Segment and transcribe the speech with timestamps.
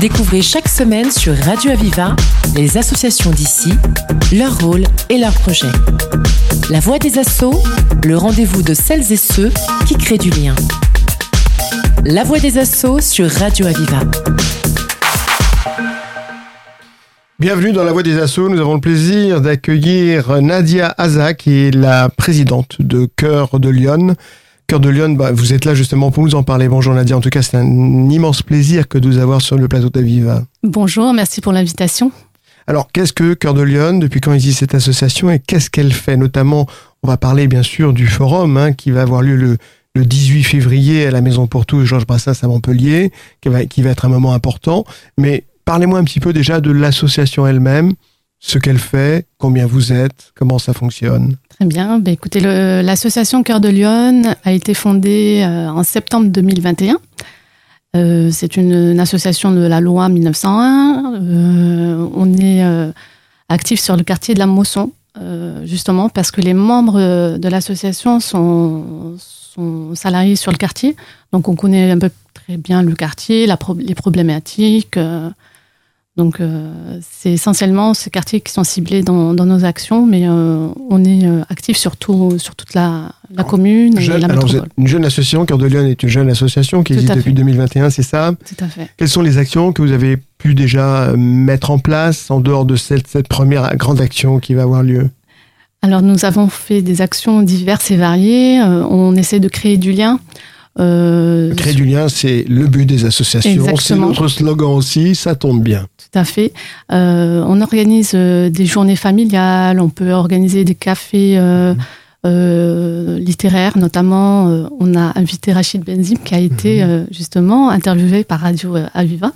[0.00, 2.14] Découvrez chaque semaine sur Radio Aviva
[2.54, 3.72] les associations d'ici,
[4.32, 5.72] leur rôle et leurs projets.
[6.70, 7.60] La voix des assauts,
[8.04, 9.50] le rendez-vous de celles et ceux
[9.86, 10.54] qui créent du lien.
[12.04, 14.00] La voix des assauts sur Radio Aviva.
[17.40, 18.48] Bienvenue dans la Voix des Assauts.
[18.48, 24.14] Nous avons le plaisir d'accueillir Nadia Aza, qui est la présidente de Cœur de Lyon.
[24.66, 26.68] Cœur de Lyon, bah, vous êtes là justement pour nous en parler.
[26.68, 29.68] Bonjour Nadia, en tout cas c'est un immense plaisir que de vous avoir sur le
[29.68, 30.42] plateau d'Aviva.
[30.62, 32.10] Bonjour, merci pour l'invitation.
[32.66, 36.16] Alors qu'est-ce que Cœur de Lyon Depuis quand existe cette association et qu'est-ce qu'elle fait?
[36.16, 36.66] Notamment,
[37.02, 39.58] on va parler bien sûr du forum hein, qui va avoir lieu le,
[39.94, 43.82] le 18 février à la Maison pour tous, Georges Brassens à Montpellier, qui va, qui
[43.82, 44.84] va être un moment important.
[45.18, 47.92] Mais parlez-moi un petit peu déjà de l'association elle-même,
[48.40, 51.36] ce qu'elle fait, combien vous êtes, comment ça fonctionne.
[51.58, 52.00] Très bien.
[52.00, 56.98] Ben, écoutez, l'association Cœur de Lyon a été fondée euh, en septembre 2021.
[57.94, 61.14] Euh, c'est une, association de la loi 1901.
[61.14, 62.64] Euh, on est
[63.48, 64.90] actif sur le quartier de la Mosson,
[65.64, 69.14] justement parce que les membres de l'association sont,
[69.94, 70.96] salariés sur le quartier.
[71.32, 73.46] Donc on connaît un peu très bien le quartier,
[73.78, 74.98] les problématiques.
[76.16, 80.68] Donc, euh, c'est essentiellement ces quartiers qui sont ciblés dans, dans nos actions, mais euh,
[80.88, 84.46] on est euh, actif sur, tout, sur toute la, la commune jeune, et la alors
[84.46, 87.16] vous êtes une jeune association, Cœur de Lyon est une jeune association qui Tout existe
[87.16, 87.36] depuis fait.
[87.36, 88.32] 2021, c'est ça?
[88.46, 88.88] Tout à fait.
[88.96, 92.76] Quelles sont les actions que vous avez pu déjà mettre en place en dehors de
[92.76, 95.10] cette, cette première grande action qui va avoir lieu?
[95.84, 98.58] Alors, nous avons fait des actions diverses et variées.
[98.58, 100.18] Euh, on essaie de créer du lien.
[100.80, 103.76] Euh, Créer du lien, c'est le but des associations.
[103.78, 105.86] C'est notre slogan aussi, ça tombe bien.
[105.96, 106.52] Tout à fait.
[106.92, 111.74] Euh, on organise euh, des journées familiales, on peut organiser des cafés euh,
[112.26, 114.46] euh, littéraires, notamment.
[114.80, 119.30] on a invité Rachid Benzim qui a été euh, justement interviewé par Radio Aviva.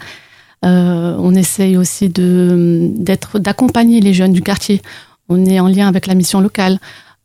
[0.62, 4.82] On essaye aussi d'accompagner les jeunes du quartier.
[5.28, 6.78] On est en lien avec la mission locale.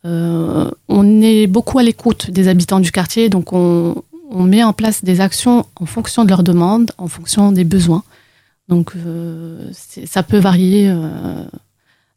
[0.05, 5.03] Euh, on est beaucoup à l'écoute des habitants du quartier, donc on, met en place
[5.03, 8.03] des actions en fonction de leurs demandes, en fonction des besoins.
[8.67, 9.69] Donc euh,
[10.05, 10.89] ça peut varier.
[10.89, 11.43] euh,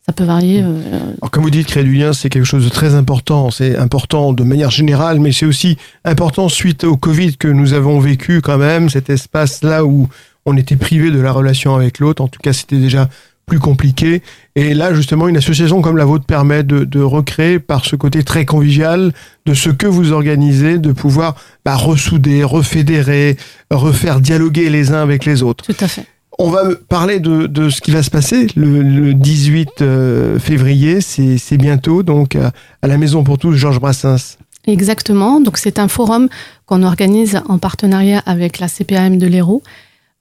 [0.06, 0.60] ça peut varier.
[0.60, 3.50] Alors, comme vous dites, créer du lien, c'est quelque chose de très important.
[3.50, 7.98] C'est important de manière générale, mais c'est aussi important suite au Covid que nous avons
[7.98, 10.08] vécu quand même, cet espace-là où
[10.44, 12.22] on était privé de la relation avec l'autre.
[12.22, 13.08] En tout cas, c'était déjà
[13.46, 14.22] plus compliqué.
[14.56, 18.24] Et là, justement, une association comme la vôtre permet de, de recréer par ce côté
[18.24, 19.12] très convivial
[19.46, 23.36] de ce que vous organisez, de pouvoir bah, ressouder, refédérer,
[23.70, 25.64] refaire dialoguer les uns avec les autres.
[25.64, 26.04] tout à fait.
[26.38, 31.00] On va parler de, de ce qui va se passer le, le 18 euh, février,
[31.00, 32.52] c'est c'est bientôt, donc à,
[32.82, 34.36] à la Maison pour tous, Georges Brassens.
[34.66, 35.40] Exactement.
[35.40, 36.28] Donc c'est un forum
[36.66, 39.62] qu'on organise en partenariat avec la CPAM de l'Hérault,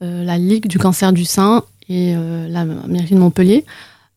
[0.04, 3.66] euh, la Ligue du cancer du sein et euh, la mairie de Montpellier.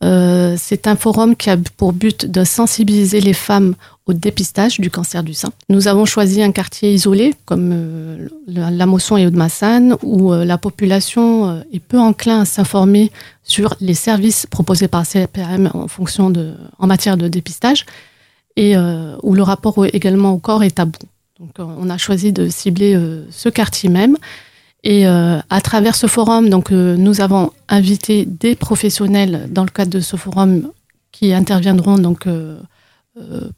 [0.04, 3.74] Euh, c'est un forum qui a pour but de sensibiliser les femmes
[4.06, 5.50] au dépistage du cancer du sein.
[5.68, 10.56] Nous avons choisi un quartier isolé comme euh, la, Mosson et Aude-Massane où euh, la
[10.56, 13.10] population est peu enclin à s'informer
[13.42, 15.86] sur les services proposés par CPAM en
[16.78, 17.84] en matière de dépistage
[18.56, 18.76] et
[19.22, 20.98] où le rapport également au corps est tabou.
[21.38, 22.98] Donc on a choisi de cibler
[23.30, 24.16] ce quartier même.
[24.84, 29.70] Et euh, à travers ce forum, donc euh, nous avons invité des professionnels dans le
[29.70, 30.70] cadre de ce forum
[31.10, 32.58] qui interviendront donc euh,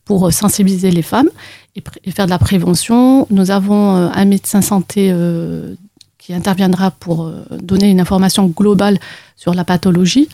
[0.07, 1.29] pour sensibiliser les femmes
[1.77, 3.27] et, faire de la prévention.
[3.31, 5.15] Nous avons un médecin santé
[6.17, 8.99] qui interviendra pour donner une information globale
[9.37, 10.31] sur la pathologie.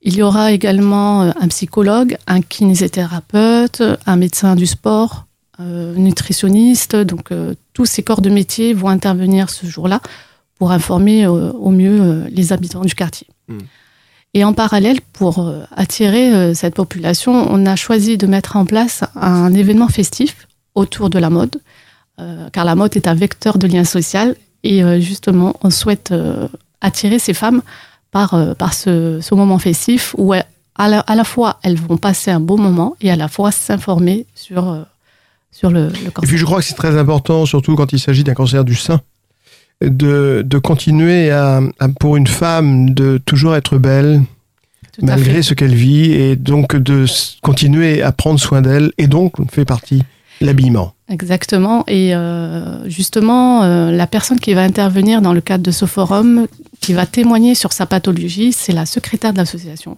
[0.00, 5.26] Il y aura également un psychologue, un kinésithérapeute, un médecin du sport,
[5.58, 6.96] nutritionniste.
[6.96, 10.00] Donc euh, tous ces corps de métier vont intervenir ce jour-là
[10.58, 13.26] pour informer euh, au mieux euh, les habitants du quartier.
[13.48, 13.58] Mm.
[14.34, 18.64] Et en parallèle, pour euh, attirer euh, cette population, on a choisi de mettre en
[18.66, 21.60] place un événement festif autour de la mode,
[22.20, 26.10] euh, car la mode est un vecteur de lien social et euh, justement, on souhaite
[26.12, 26.46] euh,
[26.80, 27.62] attirer ces femmes
[28.10, 30.44] par, euh, par ce, ce moment festif où elles-
[30.80, 33.50] à la, à la fois elles vont passer un beau moment et à la fois
[33.50, 34.82] s'informer sur, euh,
[35.50, 38.24] sur le, le Et puis je crois que c'est très important, surtout quand il s'agit
[38.24, 39.00] d'un cancer du sein,
[39.82, 44.22] de, de continuer à, à, pour une femme, de toujours être belle,
[44.92, 47.06] Tout malgré ce qu'elle vit, et donc de
[47.42, 50.02] continuer à prendre soin d'elle, et donc fait partie
[50.40, 50.94] l'habillement.
[51.08, 51.84] Exactement.
[51.86, 56.46] Et euh, justement, euh, la personne qui va intervenir dans le cadre de ce forum,
[56.80, 59.96] qui va témoigner sur sa pathologie, c'est la secrétaire de l'association,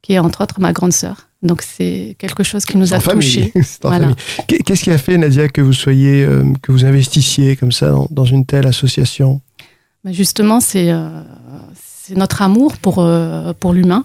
[0.00, 1.27] qui est entre autres ma grande sœur.
[1.42, 3.52] Donc c'est quelque chose qui nous a touchés.
[3.82, 4.10] Voilà.
[4.46, 8.08] Qu'est-ce qui a fait, Nadia, que vous soyez, euh, que vous investissiez comme ça dans,
[8.10, 9.40] dans une telle association?
[10.04, 10.92] Mais justement, c'est
[11.74, 13.06] c'est notre amour pour,
[13.60, 14.04] pour l'humain.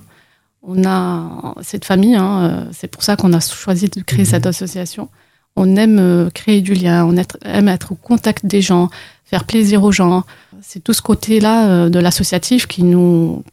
[0.61, 5.09] On a cette famille, hein, c'est pour ça qu'on a choisi de créer cette association.
[5.55, 7.15] On aime créer du lien, on
[7.45, 8.89] aime être au contact des gens,
[9.23, 10.23] faire plaisir aux gens.
[10.61, 13.43] C'est tout ce côté-là de l'associatif qui nous,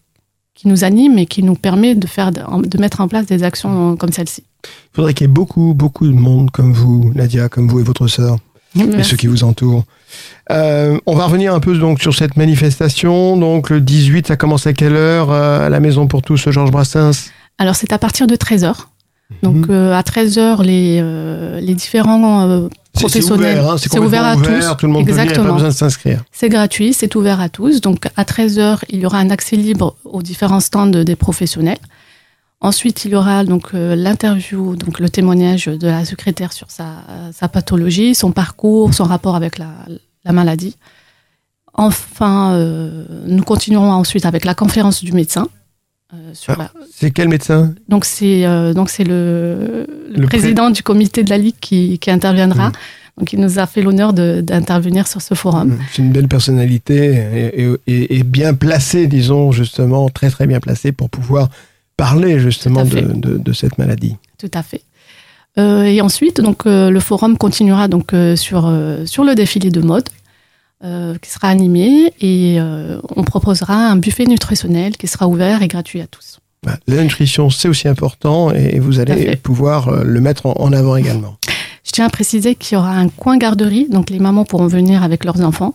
[0.61, 3.97] qui nous anime et qui nous permet de, faire, de mettre en place des actions
[3.97, 4.45] comme celle-ci.
[4.65, 7.83] Il faudrait qu'il y ait beaucoup, beaucoup de monde comme vous, Nadia, comme vous et
[7.83, 8.37] votre sœur,
[8.77, 9.85] et ceux qui vous entourent.
[10.51, 13.39] Euh, on va revenir un peu donc sur cette manifestation.
[13.39, 16.71] Donc le 18, ça commence à quelle heure euh, à la Maison pour tous, Georges
[16.71, 17.31] Brassens?
[17.57, 18.75] Alors c'est à partir de 13h.
[19.43, 19.71] Donc mhm.
[19.71, 21.01] euh, à 13h, les,
[21.63, 22.69] les différents
[23.01, 23.59] professionnels.
[23.59, 24.77] Hein, c'est ouvert, à tous.
[24.79, 25.35] Tout le monde Exactement.
[25.35, 26.23] Peut venir, pas besoin de s'inscrire.
[26.33, 27.81] C'est gratuit, c'est ouvert à tous.
[27.81, 31.79] Donc à 13h, il y aura un accès libre aux différents stands des professionnels.
[32.63, 37.05] Ensuite, il y aura donc euh, l'interview, donc le témoignage de la secrétaire sur sa,
[37.33, 39.71] sa pathologie, son parcours, son rapport avec la,
[40.25, 40.77] la maladie.
[41.75, 45.49] Enfin, euh, nous continuerons ensuite avec la conférence du médecin.
[46.13, 47.75] Euh, ah, c'est quel médecin?
[47.89, 48.43] Donc c'est
[48.75, 52.71] donc c'est le, le, président du comité de la Ligue qui, qui interviendra.
[52.71, 52.73] Mmh.
[53.19, 55.69] Donc il nous a fait l'honneur d'intervenir sur ce forum.
[55.69, 55.79] Mmh.
[55.93, 60.91] C'est une belle personnalité et, et, et, bien placée, disons justement, très très bien placée
[60.91, 61.49] pour pouvoir
[62.01, 64.17] parler justement de, cette maladie.
[64.39, 64.83] Tout à fait.
[65.59, 68.73] Euh, et ensuite, donc, euh, le forum continuera donc, euh, sur,
[69.05, 70.09] sur le défilé de mode
[70.83, 72.59] qui sera animé et
[73.17, 76.41] on proposera un buffet nutritionnel qui sera ouvert et gratuit à tous.
[76.65, 81.37] Bah, la nutrition, c'est aussi important et vous allez pouvoir le mettre en, avant également.
[81.85, 85.03] Je tiens à préciser qu'il y aura un coin garderie, donc les mamans pourront venir
[85.03, 85.75] avec leurs enfants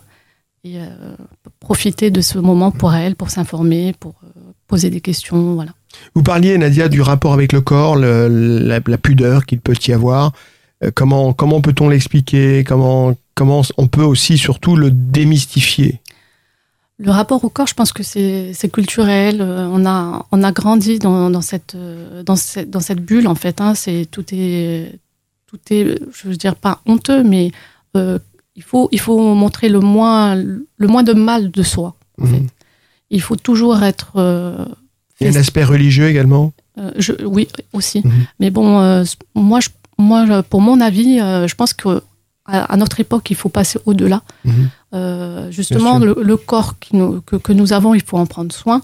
[0.64, 0.78] et
[1.60, 4.14] profiter de ce moment pour elles, pour s'informer, pour
[4.66, 5.72] poser des questions, voilà.
[6.14, 10.32] Vous parliez, Nadia, du rapport avec le corps, la, pudeur qu'il peut y avoir.
[10.84, 12.64] Euh, comment comment peut-on l'expliquer?
[12.64, 16.00] Comment, comment on peut aussi, surtout, le démystifier?
[16.98, 19.40] Le rapport au corps, je pense que c'est culturel.
[19.42, 23.34] Euh, on a, on a grandi dans, cette, euh, dans, cette, dans cette bulle, en
[23.34, 23.60] fait.
[23.60, 23.74] Hein.
[23.74, 24.98] C'est, tout, est,
[25.46, 27.52] tout est, je veux dire, pas honteux, mais
[27.94, 31.96] il, faut, il faut montrer le moins, le moins de mal de soi.
[32.18, 32.46] Mhm.
[33.10, 34.18] Il faut toujours être
[35.20, 36.52] il y a un aspect religieux également?
[36.78, 38.02] Euh, je, Oui, aussi.
[38.04, 38.26] Mhm.
[38.40, 39.68] Mais bon, moi, je,
[39.98, 42.02] moi, pour mon avis, euh, je pense que
[42.48, 44.22] à, notre époque, il faut passer au-delà.
[44.44, 45.50] Mhm.
[45.50, 48.82] justement, le, corps qui nous, que, que, nous avons, il faut en prendre soin.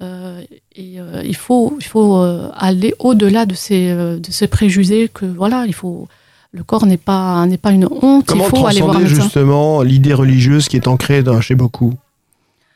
[0.00, 2.22] et il faut, il faut
[2.54, 6.06] aller au-delà de ces, de ces préjugés que voilà, il faut
[6.52, 8.26] le corps n'est pas n'est pas une honte.
[8.26, 11.94] Comment il faut aller voir justement l'idée religieuse qui est ancrée dans, chez beaucoup?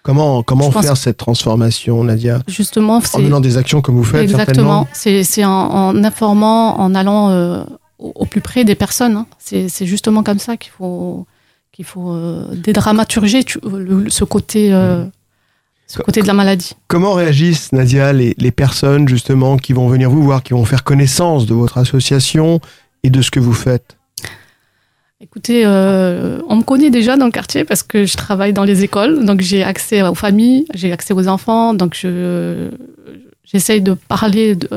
[0.04, 2.40] Comment, comment faire cette transformation, Nadia?
[2.46, 4.22] Justement, en menant des actions comme vous faites.
[4.22, 4.86] Exactement.
[4.92, 7.64] C'est en, en, informant, en allant euh,
[7.98, 9.16] au, plus près des personnes.
[9.16, 9.26] Hein.
[9.38, 11.26] C'est justement comme ça qu'il faut
[11.72, 13.46] qu'il faut euh, dédramaturger
[14.08, 14.74] ce côté.
[14.74, 15.06] Euh,
[15.86, 16.72] ce côté de la maladie.
[16.86, 20.82] Comment réagissent, Nadia, les, les, personnes justement qui vont venir vous voir, qui vont faire
[20.82, 22.60] connaissance de votre association
[23.02, 23.93] et de ce que vous faites?
[25.24, 28.84] Écoutez, euh, on me connaît déjà dans le quartier parce que je travaille dans les
[28.84, 32.68] écoles, donc j'ai accès aux familles, j'ai accès aux enfants, donc je
[33.42, 34.68] j'essaye de parler, de,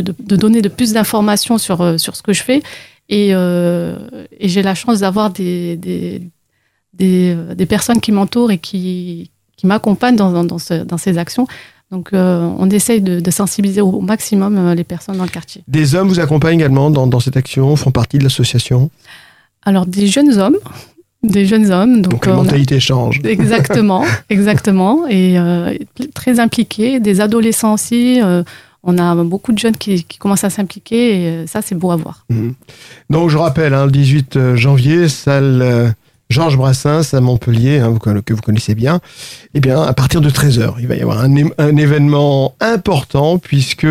[0.00, 2.62] de, donner de plus d'informations sur, euh, sur ce que je fais.
[3.08, 3.96] Et, euh,
[4.40, 6.30] j'ai la chance d'avoir des, des,
[6.94, 11.48] des, personnes qui m'entourent et qui, qui m'accompagnent dans, dans, ces actions.
[11.90, 15.64] Donc, on essaye de, sensibiliser au maximum les personnes dans le quartier.
[15.66, 18.90] Des hommes vous accompagnent également dans, dans cette action, font partie de l'association?
[19.64, 20.58] Alors des jeunes hommes,
[21.22, 22.02] des jeunes hommes.
[22.02, 23.20] Donc, la mentalité change.
[23.24, 25.74] Exactement, exactement, et euh,
[26.14, 28.20] très impliqués, des adolescents aussi.
[28.22, 28.42] Euh,
[28.84, 31.96] on a beaucoup de jeunes qui, commencent à s'impliquer et euh, ça c'est beau à
[31.96, 32.26] voir.
[32.30, 32.54] Mhm.
[33.10, 35.94] Donc je rappelle, hein, le 18 janvier, salle
[36.30, 38.98] Georges Brassens à Montpellier, hein, que vous connaissez bien.
[39.54, 43.86] Eh bien, à partir de 13h, il va y avoir un, un événement important puisque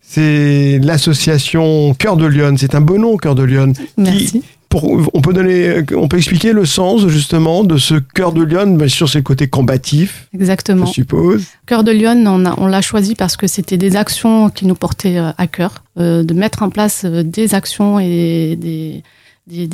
[0.00, 2.56] c'est l'association Cœur de Lyon.
[2.58, 3.72] C'est un beau nom, Cœur de Lyon.
[3.96, 4.42] Merci
[4.82, 8.88] on peut donner, on peut expliquer le sens justement de ce cœur de Lyon, bien
[8.88, 10.28] sûr c'est le côté combatif.
[10.34, 10.86] Exactement.
[10.86, 11.44] Je suppose.
[11.66, 12.24] Cœur de Lyon,
[12.58, 16.22] on, l'a choisi parce que c'était des actions qui nous portaient euh, à cœur, euh,
[16.22, 19.02] de mettre en place euh, des actions et des,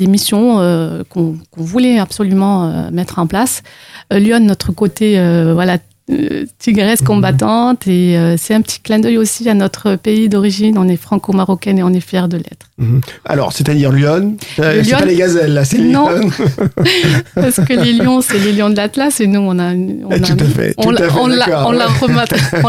[0.07, 0.57] missions
[1.09, 3.63] qu'on voulait absolument mettre en place.
[4.11, 5.13] Lyon, notre côté
[5.53, 5.77] voilà euh,
[6.59, 10.77] tigresse combattante et euh, c'est un petit clin d'œil aussi à notre pays d'origine.
[10.77, 12.67] On est franco-marocaine et on est fiers de l'être.
[12.77, 13.01] Mhm.
[13.25, 16.09] Alors, c'est-à-dire Lyon euh, C'est pas les gazelles, là, c'est Non,
[17.35, 20.21] parce que les lions, c'est les lions de l'Atlas et nous, on a, on eh,
[20.21, 21.07] tout à fait, on, l'a,
[21.67, 21.71] on,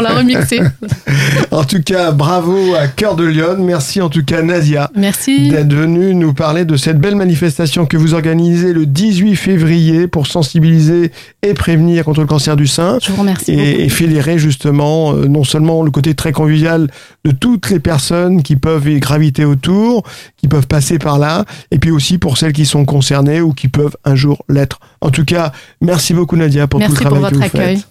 [0.01, 0.61] l'a remixé.
[1.51, 3.57] en tout cas, bravo à Cœur de Lyon.
[3.59, 4.89] Merci en tout cas, Nadia.
[4.95, 5.49] Merci.
[5.49, 10.27] D'être venue nous parler de cette belle manifestation que vous organisez le 18 février pour
[10.27, 11.11] sensibiliser
[11.41, 12.99] et prévenir contre le cancer du sein.
[13.01, 13.51] Je vous remercie.
[13.51, 16.89] Et, et fédérer justement euh, non seulement le côté très convivial
[17.25, 20.03] de toutes les personnes qui peuvent y graviter autour,
[20.37, 23.67] qui peuvent passer par là, et puis aussi pour celles qui sont concernées ou qui
[23.67, 24.79] peuvent un jour l'être.
[25.01, 25.51] En tout cas,
[25.81, 27.77] merci beaucoup Nadia pour tout le travail que vous accueil.
[27.77, 27.87] faites.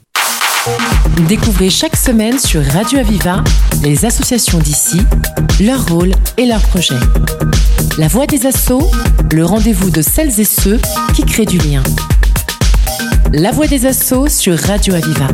[1.29, 3.43] Découvrez chaque semaine sur Radio Aviva
[3.83, 5.01] les associations d'ici,
[5.61, 6.95] leur rôle et leurs projets.
[7.99, 8.89] La voix des assauts,
[9.33, 10.79] le rendez-vous de celles et ceux
[11.15, 11.83] qui créent du lien.
[13.35, 15.29] La voix des assauts sur Radio Aviva.